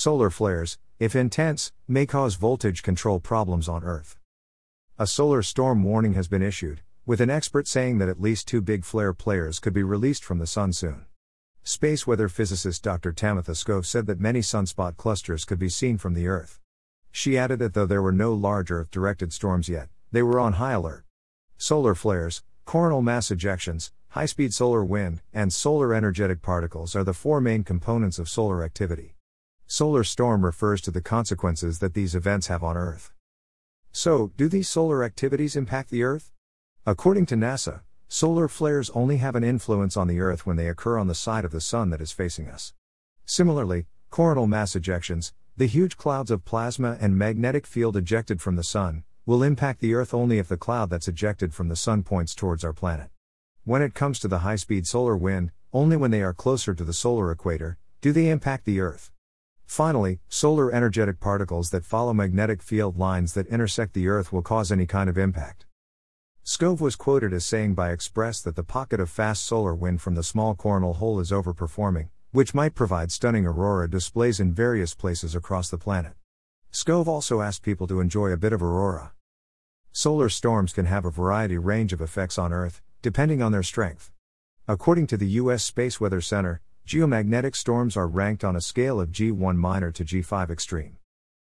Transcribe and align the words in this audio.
Solar 0.00 0.30
flares, 0.30 0.78
if 0.98 1.14
intense, 1.14 1.72
may 1.86 2.06
cause 2.06 2.36
voltage 2.36 2.82
control 2.82 3.20
problems 3.20 3.68
on 3.68 3.84
Earth. 3.84 4.16
A 4.98 5.06
solar 5.06 5.42
storm 5.42 5.82
warning 5.82 6.14
has 6.14 6.26
been 6.26 6.40
issued, 6.40 6.80
with 7.04 7.20
an 7.20 7.28
expert 7.28 7.68
saying 7.68 7.98
that 7.98 8.08
at 8.08 8.18
least 8.18 8.48
two 8.48 8.62
big 8.62 8.86
flare 8.86 9.12
players 9.12 9.58
could 9.58 9.74
be 9.74 9.82
released 9.82 10.24
from 10.24 10.38
the 10.38 10.46
Sun 10.46 10.72
soon. 10.72 11.04
Space 11.64 12.06
weather 12.06 12.30
physicist 12.30 12.82
Dr. 12.82 13.12
Tamitha 13.12 13.54
Skov 13.54 13.84
said 13.84 14.06
that 14.06 14.18
many 14.18 14.40
sunspot 14.40 14.96
clusters 14.96 15.44
could 15.44 15.58
be 15.58 15.68
seen 15.68 15.98
from 15.98 16.14
the 16.14 16.28
Earth. 16.28 16.58
She 17.12 17.36
added 17.36 17.58
that 17.58 17.74
though 17.74 17.84
there 17.84 18.00
were 18.00 18.10
no 18.10 18.32
large 18.32 18.70
Earth 18.70 18.90
directed 18.90 19.34
storms 19.34 19.68
yet, 19.68 19.90
they 20.12 20.22
were 20.22 20.40
on 20.40 20.54
high 20.54 20.72
alert. 20.72 21.04
Solar 21.58 21.94
flares, 21.94 22.42
coronal 22.64 23.02
mass 23.02 23.28
ejections, 23.28 23.90
high 24.08 24.24
speed 24.24 24.54
solar 24.54 24.82
wind, 24.82 25.20
and 25.34 25.52
solar 25.52 25.92
energetic 25.92 26.40
particles 26.40 26.96
are 26.96 27.04
the 27.04 27.12
four 27.12 27.38
main 27.38 27.64
components 27.64 28.18
of 28.18 28.30
solar 28.30 28.64
activity. 28.64 29.18
Solar 29.72 30.02
storm 30.02 30.44
refers 30.44 30.80
to 30.80 30.90
the 30.90 31.00
consequences 31.00 31.78
that 31.78 31.94
these 31.94 32.16
events 32.16 32.48
have 32.48 32.64
on 32.64 32.76
Earth. 32.76 33.12
So, 33.92 34.32
do 34.36 34.48
these 34.48 34.68
solar 34.68 35.04
activities 35.04 35.54
impact 35.54 35.90
the 35.90 36.02
Earth? 36.02 36.32
According 36.84 37.26
to 37.26 37.36
NASA, 37.36 37.82
solar 38.08 38.48
flares 38.48 38.90
only 38.96 39.18
have 39.18 39.36
an 39.36 39.44
influence 39.44 39.96
on 39.96 40.08
the 40.08 40.18
Earth 40.18 40.44
when 40.44 40.56
they 40.56 40.66
occur 40.66 40.98
on 40.98 41.06
the 41.06 41.14
side 41.14 41.44
of 41.44 41.52
the 41.52 41.60
Sun 41.60 41.90
that 41.90 42.00
is 42.00 42.10
facing 42.10 42.48
us. 42.48 42.74
Similarly, 43.26 43.86
coronal 44.10 44.48
mass 44.48 44.72
ejections, 44.72 45.30
the 45.56 45.66
huge 45.66 45.96
clouds 45.96 46.32
of 46.32 46.44
plasma 46.44 46.98
and 47.00 47.16
magnetic 47.16 47.64
field 47.64 47.96
ejected 47.96 48.42
from 48.42 48.56
the 48.56 48.64
Sun, 48.64 49.04
will 49.24 49.44
impact 49.44 49.78
the 49.78 49.94
Earth 49.94 50.12
only 50.12 50.40
if 50.40 50.48
the 50.48 50.56
cloud 50.56 50.90
that's 50.90 51.06
ejected 51.06 51.54
from 51.54 51.68
the 51.68 51.76
Sun 51.76 52.02
points 52.02 52.34
towards 52.34 52.64
our 52.64 52.72
planet. 52.72 53.10
When 53.62 53.82
it 53.82 53.94
comes 53.94 54.18
to 54.18 54.26
the 54.26 54.40
high 54.40 54.56
speed 54.56 54.88
solar 54.88 55.16
wind, 55.16 55.52
only 55.72 55.96
when 55.96 56.10
they 56.10 56.22
are 56.22 56.34
closer 56.34 56.74
to 56.74 56.82
the 56.82 56.92
solar 56.92 57.30
equator 57.30 57.78
do 58.00 58.10
they 58.10 58.30
impact 58.30 58.64
the 58.64 58.80
Earth. 58.80 59.12
Finally, 59.70 60.18
solar 60.28 60.72
energetic 60.72 61.20
particles 61.20 61.70
that 61.70 61.84
follow 61.84 62.12
magnetic 62.12 62.60
field 62.60 62.98
lines 62.98 63.34
that 63.34 63.46
intersect 63.46 63.94
the 63.94 64.08
Earth 64.08 64.32
will 64.32 64.42
cause 64.42 64.72
any 64.72 64.84
kind 64.84 65.08
of 65.08 65.16
impact. 65.16 65.64
Skov 66.44 66.80
was 66.80 66.96
quoted 66.96 67.32
as 67.32 67.46
saying 67.46 67.72
by 67.72 67.92
Express 67.92 68.40
that 68.40 68.56
the 68.56 68.64
pocket 68.64 68.98
of 68.98 69.08
fast 69.08 69.44
solar 69.44 69.72
wind 69.72 70.02
from 70.02 70.16
the 70.16 70.24
small 70.24 70.56
coronal 70.56 70.94
hole 70.94 71.20
is 71.20 71.30
overperforming, 71.30 72.08
which 72.32 72.52
might 72.52 72.74
provide 72.74 73.12
stunning 73.12 73.46
aurora 73.46 73.88
displays 73.88 74.40
in 74.40 74.52
various 74.52 74.92
places 74.92 75.36
across 75.36 75.70
the 75.70 75.78
planet. 75.78 76.14
Skov 76.72 77.06
also 77.06 77.40
asked 77.40 77.62
people 77.62 77.86
to 77.86 78.00
enjoy 78.00 78.32
a 78.32 78.36
bit 78.36 78.52
of 78.52 78.64
aurora. 78.64 79.12
Solar 79.92 80.28
storms 80.28 80.72
can 80.72 80.86
have 80.86 81.04
a 81.04 81.12
variety 81.12 81.58
range 81.58 81.92
of 81.92 82.00
effects 82.00 82.38
on 82.38 82.52
Earth, 82.52 82.82
depending 83.02 83.40
on 83.40 83.52
their 83.52 83.62
strength. 83.62 84.10
According 84.66 85.06
to 85.06 85.16
the 85.16 85.28
U.S. 85.28 85.62
Space 85.62 86.00
Weather 86.00 86.20
Center, 86.20 86.60
Geomagnetic 86.86 87.54
storms 87.54 87.96
are 87.96 88.08
ranked 88.08 88.42
on 88.42 88.56
a 88.56 88.60
scale 88.60 89.00
of 89.00 89.12
G1 89.12 89.56
minor 89.56 89.92
to 89.92 90.04
G5 90.04 90.50
extreme. 90.50 90.96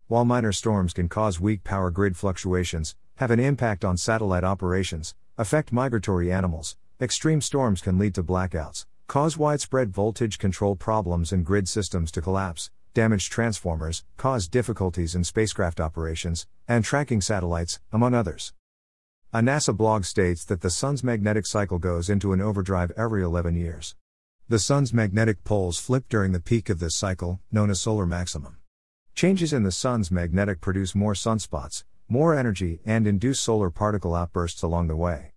While 0.07 0.25
minor 0.25 0.51
storms 0.51 0.93
can 0.93 1.07
cause 1.07 1.39
weak 1.39 1.63
power 1.63 1.89
grid 1.89 2.17
fluctuations, 2.17 2.95
have 3.15 3.31
an 3.31 3.39
impact 3.39 3.85
on 3.85 3.97
satellite 3.97 4.43
operations, 4.43 5.15
affect 5.37 5.71
migratory 5.71 6.31
animals, 6.31 6.75
extreme 6.99 7.41
storms 7.41 7.81
can 7.81 7.97
lead 7.97 8.13
to 8.15 8.23
blackouts, 8.23 8.85
cause 9.07 9.37
widespread 9.37 9.91
voltage 9.91 10.37
control 10.37 10.75
problems 10.75 11.31
and 11.31 11.45
grid 11.45 11.69
systems 11.69 12.11
to 12.11 12.21
collapse, 12.21 12.69
damage 12.93 13.29
transformers, 13.29 14.03
cause 14.17 14.47
difficulties 14.47 15.15
in 15.15 15.23
spacecraft 15.23 15.79
operations, 15.79 16.47
and 16.67 16.83
tracking 16.83 17.21
satellites, 17.21 17.79
among 17.91 18.13
others. 18.13 18.53
A 19.33 19.39
NASA 19.39 19.75
blog 19.75 20.03
states 20.03 20.43
that 20.45 20.61
the 20.61 20.69
Sun's 20.69 21.03
magnetic 21.03 21.45
cycle 21.45 21.79
goes 21.79 22.09
into 22.09 22.33
an 22.33 22.41
overdrive 22.41 22.91
every 22.97 23.21
11 23.21 23.55
years. 23.55 23.95
The 24.49 24.59
Sun's 24.59 24.93
magnetic 24.93 25.43
poles 25.43 25.77
flip 25.77 26.05
during 26.07 26.31
the 26.31 26.39
peak 26.39 26.69
of 26.69 26.79
this 26.79 26.95
cycle, 26.95 27.41
known 27.51 27.69
as 27.69 27.81
solar 27.81 28.05
maximum. 28.05 28.55
Changes 29.13 29.51
in 29.51 29.63
the 29.63 29.73
Sun's 29.73 30.09
magnetic 30.09 30.61
produce 30.61 30.95
more 30.95 31.15
sunspots, 31.15 31.83
more 32.07 32.33
energy, 32.33 32.79
and 32.85 33.05
induce 33.05 33.41
solar 33.41 33.69
particle 33.69 34.15
outbursts 34.15 34.61
along 34.61 34.87
the 34.87 34.95
way. 34.95 35.33